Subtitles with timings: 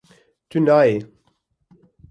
[0.49, 0.97] Tu nayê